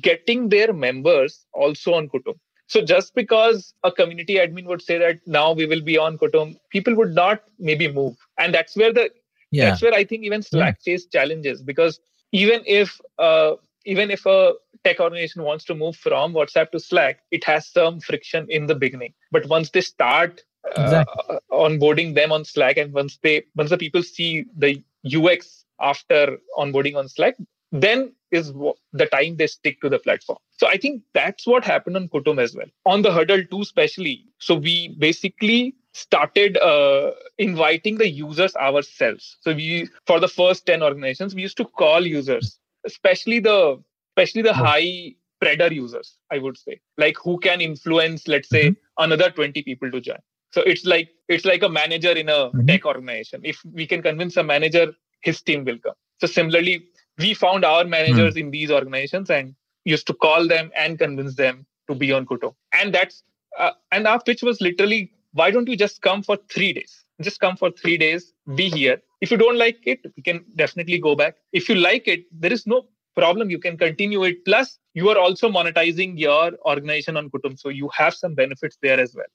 [0.00, 2.38] getting their members also on Kutumb.
[2.68, 6.54] So just because a community admin would say that now we will be on Kutumb,
[6.70, 8.16] people would not maybe move.
[8.38, 9.10] And that's where the
[9.50, 11.98] yeah that's where I think even Slack face challenges because
[12.30, 14.52] even if uh, even if a
[14.84, 18.76] tech organization wants to move from WhatsApp to Slack, it has some friction in the
[18.76, 19.14] beginning.
[19.32, 21.38] But once they start uh, Exactly.
[21.50, 26.96] onboarding them on Slack, and once they once the people see the UX after onboarding
[26.96, 27.36] on Slack,
[27.72, 28.52] then is
[28.92, 30.38] the time they stick to the platform.
[30.56, 32.66] So I think that's what happened on Kutumb as well.
[32.86, 34.26] On the hurdle two, especially.
[34.38, 39.36] So we basically started uh, inviting the users ourselves.
[39.40, 43.82] So we, for the first 10 organizations, we used to call users, especially the,
[44.16, 44.64] especially the Oh.
[44.64, 49.90] high predator users, I would say, like who can influence, let's say, another 20 people
[49.90, 50.18] to join.
[50.52, 52.66] So it's like, it's like a manager in a Mhm.
[52.66, 53.40] tech organization.
[53.44, 55.94] If we can convince a manager, his team will come.
[56.20, 56.86] So similarly,
[57.18, 61.66] we found our managers in these organizations and used to call them and convince them
[61.88, 62.54] to be on Kutumb.
[62.72, 63.22] And that's
[63.58, 67.04] uh, and our pitch was literally, why don't you just come for three days?
[67.20, 69.00] Just come for three days, be here.
[69.20, 71.36] If you don't like it, we can definitely go back.
[71.52, 73.50] If you like it, there is no problem.
[73.50, 74.44] You can continue it.
[74.44, 77.58] Plus, you are also monetizing your organization on Kutumb.
[77.58, 79.26] So you have some benefits there as well.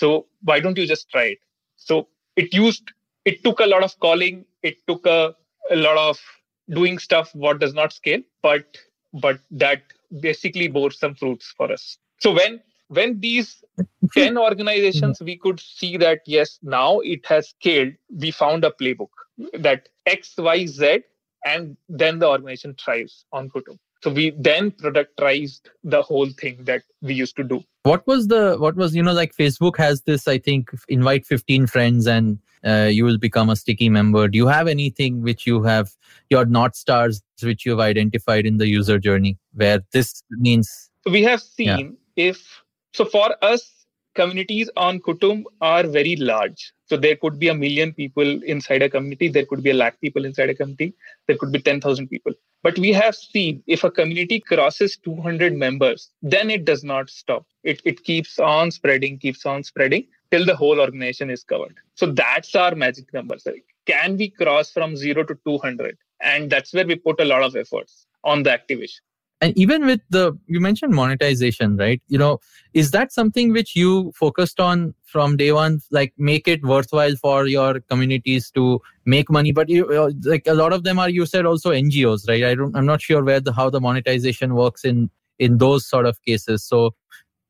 [0.00, 1.38] So why don't you just try it?
[1.76, 2.92] So it used,
[3.24, 4.44] it took a lot of calling.
[4.62, 5.34] It took a,
[5.70, 6.20] a lot of
[6.68, 8.76] doing stuff what does not scale, but
[9.14, 9.82] but that
[10.20, 11.96] basically bore some fruits for us.
[12.18, 13.64] So when when these
[14.12, 19.10] 10 organizations we could see that yes now it has scaled we found a playbook
[19.58, 21.02] that xyz
[21.44, 26.82] and then the organization thrives on kutumb so we then productized the whole thing that
[27.02, 30.26] we used to do what was the what was you know like facebook has this
[30.26, 34.26] i think invite 15 friends and uh, you will become a sticky member.
[34.26, 35.90] Do you have anything which you have
[36.30, 41.22] your north stars which you've identified in the user journey where this means so we
[41.22, 43.75] have seen if so for us
[44.16, 46.72] communities on kutumb are very large.
[46.86, 50.00] So there could be a million people inside a community there could be a lakh
[50.00, 50.94] people inside a community
[51.28, 52.32] there could be 10000 people.
[52.62, 57.46] But we have seen if a community crosses 200 members then it does not stop.
[57.62, 61.76] It, it keeps on spreading keeps on spreading till the whole organization is covered.
[61.94, 63.52] So that's our magic number so
[63.86, 67.56] can we cross from 0 to 200 and that's where we put a lot of
[67.56, 69.02] efforts on the activation
[69.40, 72.00] and even with the you mentioned monetization right?
[72.08, 72.40] You know
[72.72, 77.46] is that something which you focused on from day one like make it worthwhile for
[77.46, 79.52] your communities to make money?
[79.52, 82.44] But you uh, like a lot of them are you said also ngos right?
[82.44, 86.06] I don't i'm not sure where the how the monetization works in in those sort
[86.06, 86.64] of cases.
[86.64, 86.94] So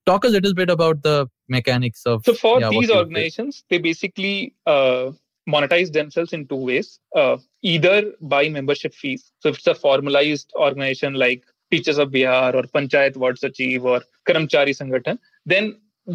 [0.06, 4.54] talk a little bit about the mechanics of so for yeah, these organizations they basically
[4.66, 5.12] uh,
[5.48, 6.98] monetize themselves in two ways.
[7.14, 9.32] Uh, either by membership fees.
[9.40, 14.00] So if it's a formalized organization like teachers of bihar or panchayat ward sachiv or
[14.28, 15.18] karamchari sangathan
[15.52, 15.66] then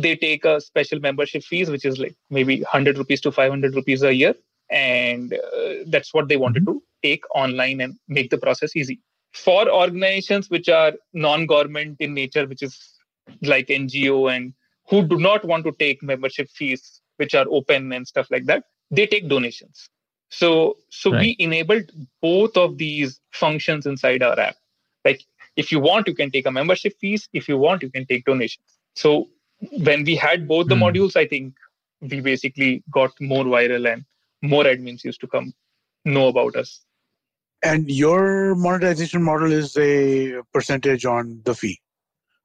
[0.05, 4.03] they take a special membership fees which is like maybe 100 rupees to 500 rupees
[4.03, 4.33] a year
[4.69, 8.99] and uh, that's what they wanted to take online and make the process easy
[9.33, 12.75] for organizations which are non-government in nature which is
[13.41, 14.53] like ngo and
[14.89, 18.63] who do not want to take membership fees which are open and stuff like that
[18.89, 19.89] they take donations
[20.29, 21.19] So so Right.
[21.21, 24.55] we enabled both of these functions inside our app.
[25.05, 25.21] Like
[25.55, 27.27] if you want, you can take a membership fees.
[27.33, 28.77] If you want, you can take donations.
[28.95, 29.29] So
[29.83, 30.83] when we had both the Hmm.
[30.83, 31.53] modules, I think
[32.01, 34.05] we basically got more viral and
[34.41, 35.53] more admins used to come
[36.05, 36.81] know about us.
[37.63, 41.79] And your monetization model is a percentage on the fee,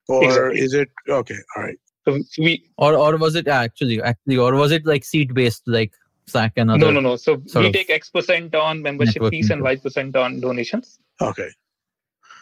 [0.09, 0.61] or Exactly.
[0.61, 1.38] is it okay?
[1.57, 1.79] All right.
[2.05, 5.95] So we Or or was it actually actually or was it like seat based like
[6.27, 6.85] Slack and other?
[6.85, 7.16] no no no.
[7.16, 10.99] So we of take X percent on membership fees and Y percent on donations.
[11.21, 11.49] Okay.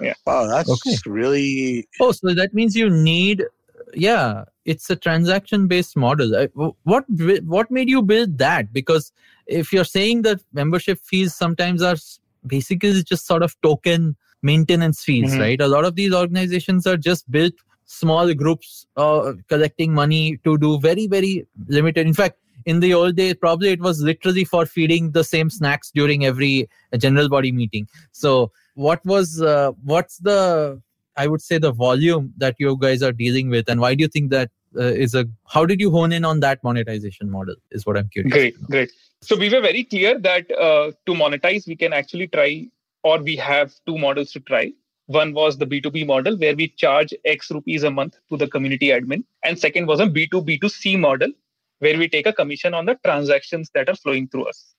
[0.00, 0.14] Yeah.
[0.26, 0.96] Wow, that's Okay.
[1.06, 3.44] really Oh, so that means you need,
[3.94, 6.46] yeah, it's a transaction-based model.
[6.82, 7.04] What
[7.44, 8.72] what made you build that?
[8.72, 9.12] Because
[9.46, 11.96] if you're saying that membership fees sometimes are
[12.46, 15.40] basically just sort of token maintenance fees, Mhm.
[15.40, 15.60] right?
[15.60, 17.54] A lot of these organizations are just built
[17.86, 22.06] small groups uh, collecting money to do very very limited.
[22.06, 25.90] In fact, in the old days, probably it was literally for feeding the same snacks
[25.94, 27.86] during every general body meeting.
[28.12, 30.80] So, what was uh, what's the
[31.16, 34.08] I would say the volume that you guys are dealing with, and why do you
[34.08, 35.26] think that uh, is a?
[35.46, 37.54] How did you hone in on that monetization model?
[37.70, 38.32] Is what I'm curious.
[38.32, 38.92] Great, great.
[39.22, 42.66] So we were very clear that uh, to monetize, we can actually try,
[43.02, 44.72] or we have two models to try.
[45.06, 48.88] One was the B2B model, where we charge X rupees a month to the community
[48.88, 49.24] admin.
[49.42, 51.28] And second was a B2B2C model,
[51.78, 54.73] where we take a commission on the transactions that are flowing through us.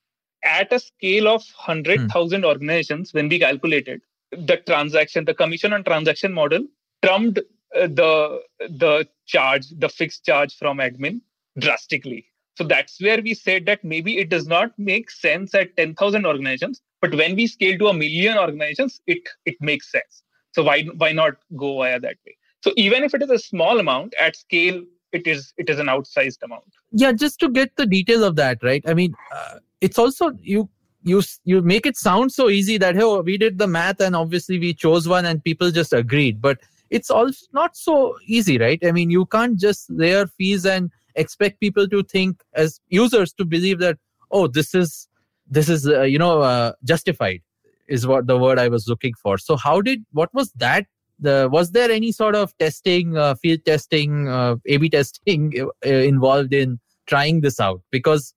[0.46, 4.00] At a scale of 100,000 organizations, when we calculated
[4.32, 6.66] the transaction, the commission on transaction model
[7.04, 11.20] trumped uh, the, the charge, the fixed charge from admin
[11.58, 12.26] drastically.
[12.56, 16.80] So that's where we said that maybe it does not make sense at 10,000 organizations,
[17.02, 20.22] but when we scale to a million organizations, it it makes sense.
[20.52, 22.36] So why why not go via that way?
[22.62, 24.82] So even if it is a small amount at scale,
[25.12, 26.64] it is it is an outsized amount.
[26.92, 28.82] Yeah, just to get the detail of that, right?
[28.86, 30.68] I mean, uh, it's also you
[31.02, 34.58] you you make it sound so easy that hey, we did the math and obviously
[34.58, 36.58] we chose one and people just agreed, but
[36.90, 38.78] it's also not so easy, right?
[38.84, 43.44] I mean, you can't just layer fees and expect people to think as users to
[43.44, 43.98] believe that
[44.30, 45.08] oh, this is
[45.48, 47.40] this is uh, you know uh, justified
[47.88, 49.38] is what the word I was looking for.
[49.38, 50.86] So how did what was that?
[51.18, 56.52] The was there any sort of testing, uh, field testing, uh, A/B testing uh, involved
[56.52, 57.80] in trying this out?
[57.90, 58.34] Because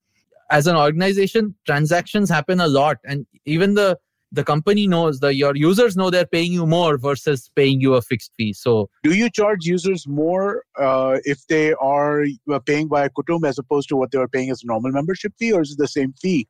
[0.52, 3.98] as an organization, transactions happen a lot, and even the
[4.32, 8.02] the company knows the your users know they're paying you more versus paying you a
[8.02, 8.54] fixed fee.
[8.54, 13.58] So do you charge users more uh, if they are uh, paying by Kutumb as
[13.58, 15.88] opposed to what they are paying as a normal membership fee, or is it the
[15.88, 16.48] same fee?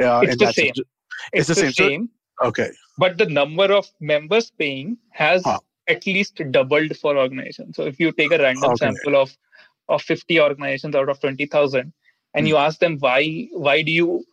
[0.00, 0.66] Uh, It's the same.
[0.74, 0.80] sense?
[1.32, 2.08] It's, the the same.
[2.08, 2.70] So- Okay.
[2.98, 5.58] but the number of members paying has Huh.
[5.88, 7.74] at least doubled for organizations.
[7.76, 8.84] So if you take a random Okay.
[8.86, 9.36] sample of
[9.88, 11.92] of 50 organizations out of 20,000
[12.36, 12.50] and Hmm.
[12.50, 13.20] you ask them why
[13.66, 14.24] why do you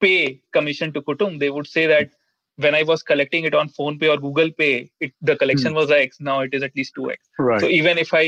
[0.00, 2.10] pay commission to Kutumb, they would say that
[2.56, 6.18] when I was collecting it on PhonePe or Google Pay, it, the collection was X.
[6.20, 7.16] Now it is at least 2X.
[7.38, 7.44] Hmm.
[7.44, 7.60] Right.
[7.60, 8.24] So even if I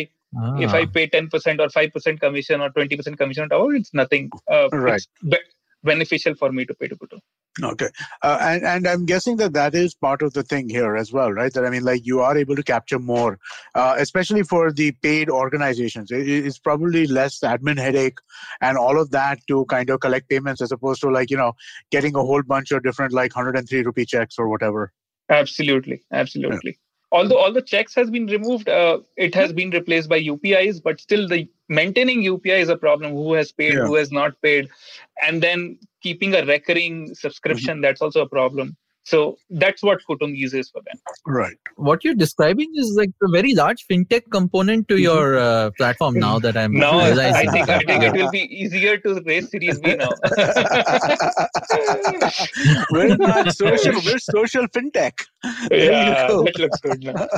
[0.59, 4.31] if ah, I pay 10% or 5% commission or 20% commission on top, it's nothing.
[4.51, 4.95] Uh, Right.
[4.97, 5.09] It's
[5.85, 7.21] beneficial for me to pay to Kutumb.
[7.63, 7.89] Okay,
[8.23, 11.31] uh, and and I'm guessing that that is part of the thing here as well,
[11.31, 11.53] right?
[11.53, 13.39] That I mean, like you are able to capture more,
[13.77, 16.11] uh, especially for the paid organizations.
[16.11, 18.19] It, it's probably less admin headache
[18.61, 21.53] and all of that to kind of collect payments as opposed to like you know
[21.93, 24.93] getting a whole bunch of different like 103 rupee checks or whatever.
[25.31, 26.79] Absolutely, absolutely.
[27.15, 31.01] Although all the checks has been removed, uh, it has been replaced by UPIs, but
[31.01, 33.13] still the maintaining UPI is a problem.
[33.13, 33.87] Who has paid, Yeah.
[33.87, 34.69] who has not paid,
[35.27, 38.77] and then keeping a recurring subscription that's also a problem.
[39.05, 40.99] So that's what Kutumb uses for them.
[41.27, 41.57] Right.
[41.77, 46.39] what you're describing is like a very large fintech component to your uh, platform now
[46.39, 49.97] that I'm Now I think I think it will be easier to raise Series B
[49.97, 50.09] now.
[52.91, 53.95] we're not social.
[54.05, 55.13] We're social fintech.
[55.69, 56.45] There you yeah, go.
[56.45, 57.27] that looks good now.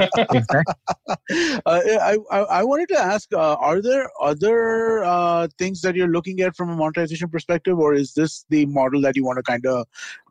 [1.66, 6.08] Uh, I, I I wanted to ask: uh, Are there other uh, things that you're
[6.08, 9.42] looking at from a monetization perspective, or is this the model that you want to
[9.42, 9.86] kind of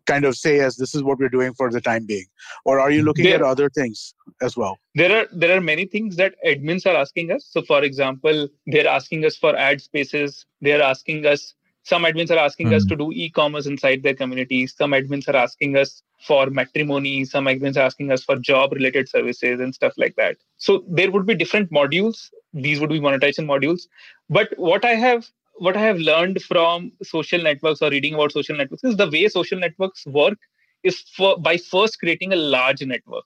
[0.06, 2.26] kind of say as this is what we're doing for the time being,
[2.66, 4.80] or are you looking There- at other things as well?
[4.96, 7.46] there are there are many things that admins are asking us.
[7.50, 10.46] So for example they're asking us for ad spaces.
[10.62, 12.90] They're asking us some admins are asking us Hmm.
[12.90, 17.26] to do e-commerce inside their communities some admins are asking us for matrimony.
[17.26, 20.38] Some admins are asking us for job related services and stuff like that.
[20.58, 22.30] So there would be different modules.
[22.54, 23.82] These would be monetization modules.
[24.30, 28.56] But what i have what i have learned from social networks or reading about social
[28.56, 30.38] networks is the way social networks work
[30.84, 33.26] is for, by first creating a large network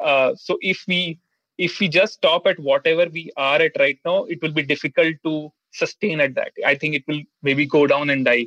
[0.00, 1.18] uh, so if we
[1.58, 5.16] if we just stop at whatever we are at right now, it will be difficult
[5.24, 6.52] to sustain at that.
[6.64, 8.46] I think it will maybe go down and die.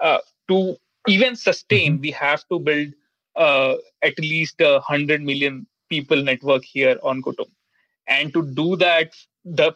[0.00, 2.02] Uh, to even sustain, mm-hmm.
[2.02, 2.92] we have to build
[3.36, 7.50] uh, at least a hundred million people network here on Kutumb.
[8.06, 9.12] And to do that,
[9.44, 9.74] the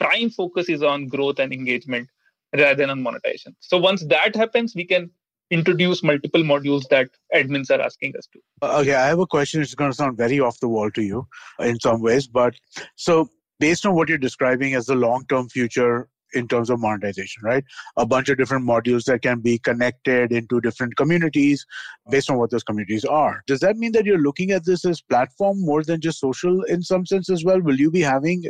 [0.00, 2.08] prime focus is on growth and engagement
[2.56, 3.54] rather than on monetization.
[3.60, 5.10] So once that happens, we can
[5.50, 8.40] introduce multiple modules that admins are asking us to.
[8.62, 9.60] Okay, I have a question.
[9.60, 11.26] It's going to sound very off the wall to you
[11.58, 12.54] in some ways, but
[12.96, 17.42] so based on what you're describing as the long term future in terms of monetization,
[17.42, 17.64] right?
[17.96, 21.64] A bunch of different modules that can be connected into different communities
[22.10, 23.42] based on what those communities are.
[23.46, 26.82] Does that mean that you're looking at this as platform more than just social in
[26.82, 27.60] some sense as well?
[27.60, 28.44] Will you be having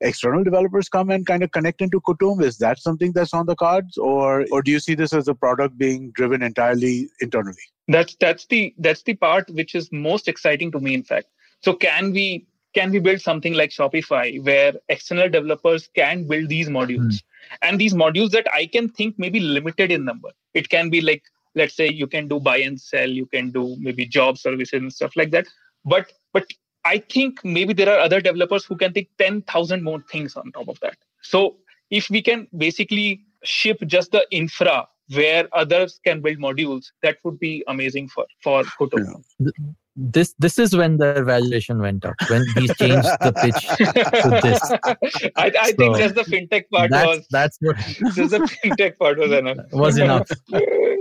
[0.00, 2.42] external developers come and kind of connect into Kutumb?
[2.42, 5.34] Is that something that's on the cards, or or do you see this as a
[5.34, 7.66] product being driven entirely internally?
[7.88, 10.94] That's that's the that's the part which is most exciting to me.
[10.94, 11.26] In fact,
[11.62, 16.68] so can we can we build something like Shopify where external developers can build these
[16.68, 17.14] modules?
[17.14, 17.22] Mm.
[17.62, 20.30] And these modules that I can think may be limited in number.
[20.54, 21.22] It can be like,
[21.54, 24.92] let's say you can do buy and sell, you can do maybe job services and
[24.92, 25.46] stuff like that.
[25.84, 26.46] But but
[26.84, 30.68] I think maybe there are other developers who can think 10,000 more things on top
[30.68, 30.96] of that.
[31.22, 31.56] So
[31.90, 37.38] if we can basically ship just the infra where others can build modules, that would
[37.38, 39.22] be amazing for for Kutumb.
[39.38, 39.50] Yeah
[39.96, 45.32] this this is when the valuation went up when he changed the pitch to this.
[45.36, 47.76] I, I so think just the fintech part that's, was that's what
[48.14, 49.58] just the fintech part was enough.
[49.72, 50.28] was enough.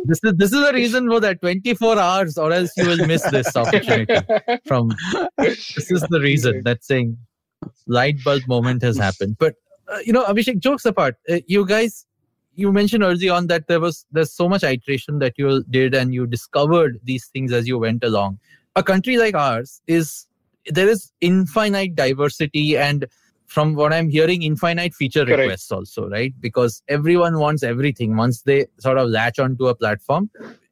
[0.05, 3.23] This is this is the reason for that 24 hours or else you will miss
[3.31, 4.15] this opportunity
[4.67, 4.91] from
[5.37, 7.17] this is the reason that saying
[7.87, 9.37] light bulb moment has happened.
[9.39, 9.55] But
[9.91, 12.05] uh, you know abhishek jokes apart uh, you guys
[12.55, 16.13] you mentioned early on that there was there's so much iteration that you did and
[16.13, 18.39] you discovered these things as you went along
[18.75, 20.27] a country like ours is
[20.67, 23.05] there is infinite diversity and
[23.45, 25.39] from what i'm hearing infinite feature Correct.
[25.39, 26.33] requests also right?
[26.39, 28.15] Because everyone wants everything.
[28.17, 30.29] Once they sort of latch onto a platform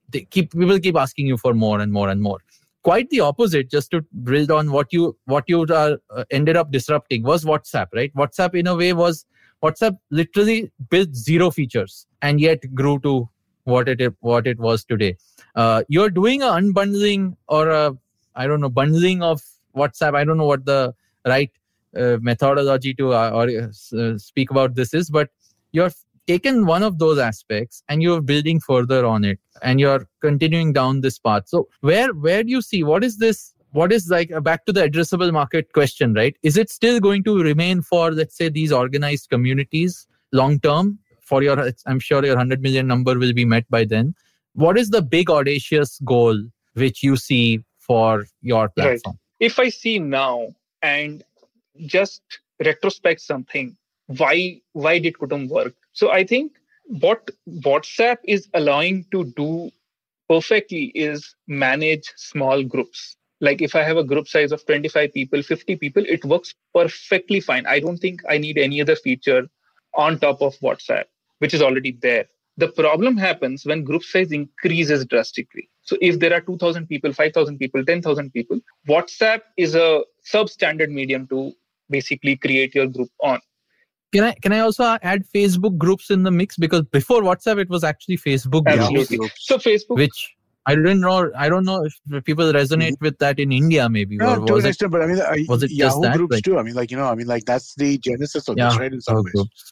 [0.10, 2.40] they keep people keep asking you for more and more and more.
[2.84, 6.72] Quite the opposite just to build on what you what you are, uh, ended up
[6.72, 8.14] disrupting was whatsapp right?
[8.16, 9.26] Whatsapp in a way was
[9.64, 13.30] whatsapp literally built zero features and yet grew to
[13.64, 15.18] what it what it was today.
[15.56, 17.96] Uh, you're doing a unbundling or a
[18.36, 19.42] I don't know bundling of
[19.76, 20.16] WhatsApp.
[20.16, 20.94] I don't know what the
[21.26, 21.52] right
[21.96, 25.30] uh, methodology to uh, or uh, speak about this is, but
[25.72, 25.92] you're
[26.28, 31.02] taken one of those aspects and you're building further on it and you're continuing down
[31.02, 31.44] this path.
[31.48, 33.54] So where where do you see what is this?
[33.72, 36.36] What is like uh, back to the addressable market question, right?
[36.44, 41.00] Is it still going to remain for let's say these organized communities long term
[41.32, 44.14] for your i'm sure your 100 million number will be met by then.
[44.62, 46.40] What is the big audacious goal
[46.74, 49.18] which you see for your platform?
[49.18, 49.46] Right.
[49.52, 50.34] if i see now
[50.88, 51.24] and
[51.94, 52.40] just
[52.70, 53.70] retrospect something
[54.24, 54.34] why
[54.74, 55.78] why did kutumb work?
[56.02, 56.60] So i think
[57.06, 57.32] what
[57.70, 59.54] whatsapp is allowing to do
[60.34, 63.16] perfectly is manage small groups.
[63.48, 67.42] Like if i have a group size of 25 people 50 people it works perfectly
[67.50, 67.74] fine.
[67.78, 69.42] I don't think i need any other feature
[70.06, 71.11] on top of whatsapp
[71.42, 72.26] which is already there.
[72.58, 75.70] The problem happens when group size increases drastically.
[75.82, 80.02] So if there are 2,000 people, 5,000 people, 10,000 people, WhatsApp is a
[80.32, 81.54] substandard medium to
[81.90, 83.40] basically create your group on.
[84.14, 87.70] Can I can I also add Facebook groups in the mix because before WhatsApp it
[87.70, 89.18] was actually Facebook Absolutely.
[89.18, 89.48] groups.
[89.48, 91.32] So Facebook, which I don't know.
[91.36, 93.06] I don't know if people resonate mm-hmm.
[93.06, 94.18] with that in India, maybe.
[94.18, 96.18] No, or to an extent, but I mean, uh, was it Yahoo just that?
[96.18, 96.60] groups like, too?
[96.60, 98.94] I mean, like you know, I mean, like that's the genesis of yeah, this, right?
[98.94, 99.32] In some ways.
[99.34, 99.72] Groups.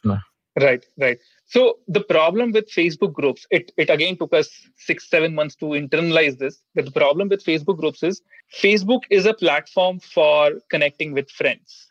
[0.58, 1.18] Right, right.
[1.50, 5.66] So the problem with Facebook groups, it, it again took us six, seven months to
[5.66, 6.62] internalize this.
[6.76, 8.22] But the problem with Facebook groups is
[8.56, 11.88] Facebook is a platform for connecting with friends.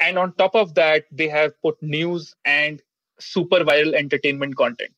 [0.00, 2.80] And on top of that, they have put news and
[3.20, 4.92] super viral entertainment content.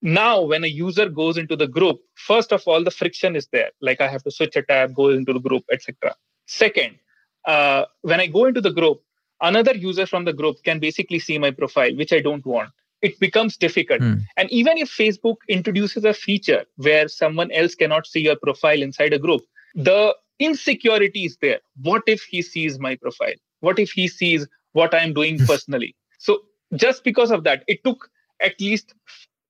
[0.00, 3.70] Now, when a user goes into the group, first of all, the friction is there.
[3.82, 6.14] Like I have to switch a tab, go into the group, etc.
[6.46, 6.98] Second,
[7.44, 9.02] uh, when I go into the group,
[9.42, 12.70] another user from the group can basically see my profile, which I don't want
[13.02, 14.00] it becomes difficult.
[14.00, 14.22] Mm.
[14.36, 19.12] And even if Facebook introduces a feature where someone else cannot see your profile inside
[19.12, 19.42] a group,
[19.74, 21.60] the insecurity is there.
[21.82, 23.34] What if he sees my profile?
[23.60, 25.94] What if he sees what I'm doing personally?
[26.18, 26.40] So
[26.74, 28.08] just because of that, it took
[28.40, 28.94] at least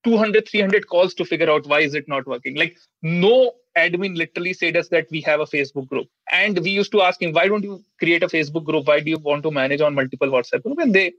[0.05, 4.53] 200 300 calls to figure out why is it not working like no admin literally
[4.53, 6.09] said us that we have a facebook group.
[6.31, 8.87] And we used to ask him why don't you create a facebook group?
[8.87, 10.79] Why do you want to manage on multiple whatsapp group?
[10.79, 11.13] And they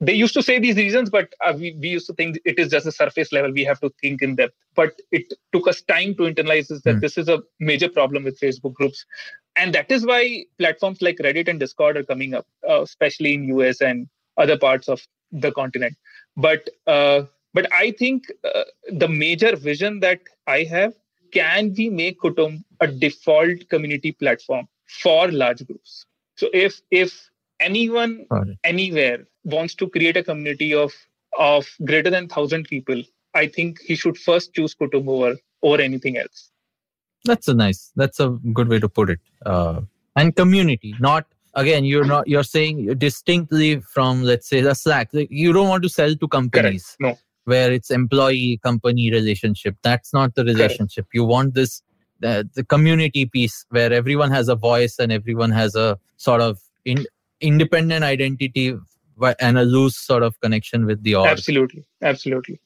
[0.00, 2.68] they used to say these reasons but uh, we, we used to think it is
[2.68, 3.52] just a surface level.
[3.52, 4.54] We have to think in depth.
[4.74, 7.00] But it took us time to internalize this, that mm.
[7.00, 9.04] this is a major problem with facebook groups.
[9.56, 13.48] And that is why platforms like reddit and discord are coming up uh, especially in
[13.50, 15.96] us and other parts of the continent.
[16.36, 17.22] But uh,
[17.54, 18.64] but i think uh,
[19.02, 20.94] the major vision that i have
[21.32, 26.04] can we make Kutumb a default community platform for large groups?
[26.36, 28.26] So if if anyone
[28.64, 30.92] anywhere wants to create a community of
[31.38, 33.02] of greater than thousand people,
[33.34, 36.50] I think he should first choose Kutumb over over anything else.
[37.24, 37.92] That's a nice.
[37.96, 39.20] That's a good way to put it.
[39.44, 39.80] Uh,
[40.16, 41.84] and community, not again.
[41.84, 42.28] You're not.
[42.28, 45.10] You're saying distinctly from let's say the Slack.
[45.12, 46.96] You don't want to sell to companies.
[47.00, 47.18] Correct.
[47.18, 47.18] No
[47.48, 49.76] where it's employee company relationship.
[49.82, 51.06] That's not the relationship.
[51.12, 51.82] You want this
[52.20, 56.60] the, the community piece where everyone has a voice and everyone has a sort of
[56.84, 57.06] in,
[57.40, 58.76] independent identity
[59.40, 61.28] and a loose sort of connection with the org.
[61.28, 61.84] absolutely.
[62.02, 62.60] Absolutely.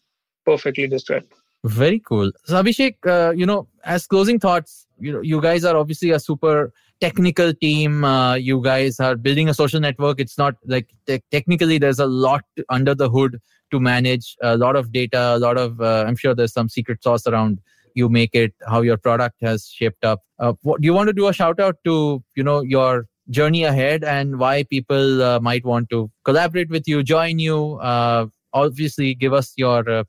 [0.45, 1.33] Perfectly described.
[1.65, 2.33] Very cool.
[2.45, 6.19] So abhishek uh, you know as closing thoughts you know you guys are obviously a
[6.19, 8.05] super technical team.
[8.05, 10.21] Uh, you guys are building a social network.
[10.21, 13.41] It's not like te- technically there's a lot under the hood
[13.73, 17.03] to manage a lot of data, a lot of, uh, I'm sure there's some secret
[17.03, 17.59] sauce around
[17.95, 20.21] you make it, how your product has shaped up.
[20.39, 23.65] Uh, what, do you want to do a shout out to, you know, your journey
[23.65, 27.75] ahead and why people uh, might want to collaborate with you, join you?
[27.81, 30.05] Uh, obviously, give us your uh,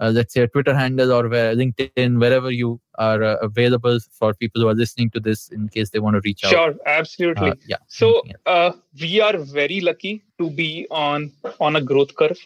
[0.00, 4.34] uh, let's say a Twitter handle or where, LinkedIn, wherever you are uh, available for
[4.34, 6.50] people who are listening to this in case they want to reach out.
[6.50, 7.52] Sure, absolutely.
[7.66, 7.76] Yeah.
[7.88, 12.38] So uh, we are very lucky to be on on a growth curve.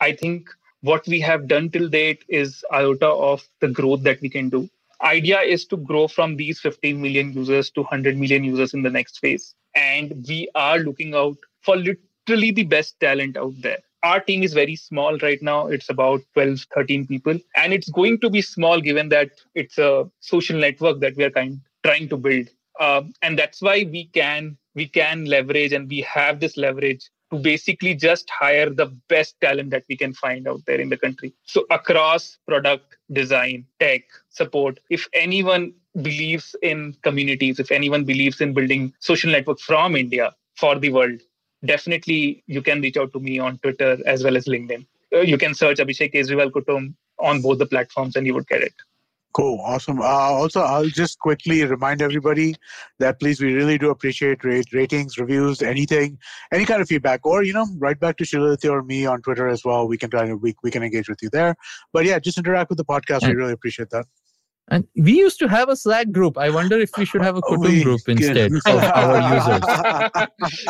[0.00, 0.48] I think
[0.80, 4.68] what we have done till date is iota of the growth that we can do.
[5.02, 8.90] Idea is to grow from these 15 million users to 100 million users in the
[8.90, 13.78] next phase, and we are looking out for literally the best talent out there.
[14.02, 15.66] Our team is very small right now.
[15.66, 17.38] It's about 12 13 people.
[17.56, 21.30] And it's going to be small given that it's a social network that we are
[21.30, 22.48] kind trying to build.
[22.78, 27.38] Uh, and that's why we can we can leverage and we have this leverage to
[27.38, 31.32] basically just hire the best talent that we can find out there in the country
[31.44, 35.72] so across product design tech support if anyone
[36.02, 41.20] believes in communities if anyone believes in building social network from india for the world
[41.64, 44.86] definitely you can reach out to me on Twitter as well as LinkedIn.
[45.14, 48.62] Uh, you can search Abhishek Kejriwal Kutumb on both the platforms and you would get
[48.62, 48.74] it.
[49.36, 50.00] Cool, awesome.
[50.00, 52.54] Uh, also, I'll just quickly remind everybody
[53.00, 56.16] that please, we really do appreciate rate, ratings, reviews, anything,
[56.54, 59.46] any kind of feedback, or you know, write back to Shiladitya or me on Twitter
[59.46, 59.86] as well.
[59.86, 61.54] We can of we, we can engage with you there.
[61.92, 63.28] But yeah, just interact with the podcast.
[63.28, 64.06] We really appreciate that.
[64.68, 66.36] And we used to have a Slack group.
[66.36, 70.26] I wonder if we should have a Kutumb group instead of our users.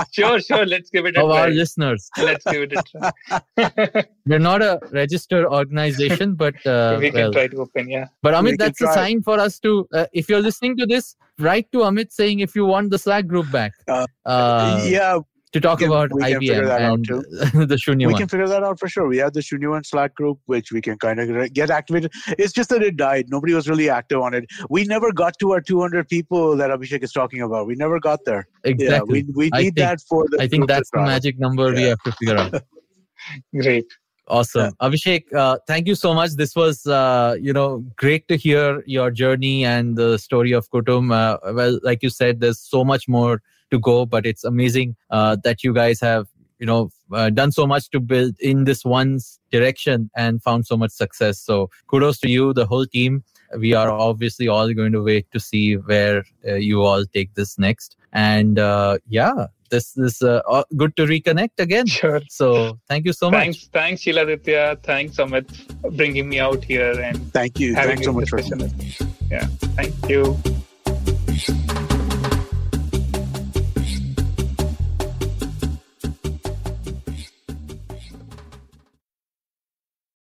[0.13, 0.67] Sure, sure.
[0.67, 1.41] Let's give it a Of try.
[1.41, 2.11] our listeners.
[2.19, 4.05] Let's give it a try.
[4.27, 8.09] We're not a registered organization, but uh, we can well, try to open, yeah.
[8.23, 9.89] But Amit, that's a sign for us to.
[9.93, 13.27] Uh, if you're listening to this, write to Amit saying if you want the Slack
[13.27, 13.73] group back.
[13.89, 15.19] Uh, uh yeah,
[15.53, 17.07] to talk can, about IBM and
[17.69, 19.07] the Shunya We can figure that out for sure.
[19.07, 22.13] We have the Shunya Slack group, which we can kind of get activated.
[22.39, 23.27] It's just that it died.
[23.29, 24.47] Nobody was really active on it.
[24.69, 27.67] We never got to our 200 people that Abhishek is talking about.
[27.67, 28.49] We never got there.
[28.65, 29.21] Exactly.
[29.21, 30.43] Yeah, we, we need think, that for the.
[30.43, 31.75] I think that's the magic number yeah.
[31.75, 32.63] we have to figure out.
[33.61, 33.87] Great.
[34.29, 34.75] Awesome.
[34.81, 34.89] Yeah.
[34.89, 36.33] Abhishek, uh, thank you so much.
[36.33, 41.13] This was, uh, you know, great to hear your journey and the story of Kutumb.
[41.13, 43.41] Uh, well, like you said, there's so much more
[43.71, 46.27] to go but it's amazing uh, that you guys have
[46.59, 49.19] you know uh, done so much to build in this one
[49.51, 51.39] direction and found so much success.
[51.39, 53.25] So kudos to you the whole team.
[53.59, 57.59] We are obviously all going to wait to see where uh, you all take this
[57.59, 57.97] next.
[58.13, 61.87] And uh, yeah this is uh, good to reconnect again.
[61.87, 62.21] Sure.
[62.29, 63.41] So thank you so much.
[63.41, 63.73] thanks, much.
[63.73, 64.81] thanks shiladitya.
[64.83, 65.49] Thanks amit
[65.97, 67.75] bringing me out here and thank you.
[67.75, 68.41] thanks so much for
[69.29, 70.37] yeah thank you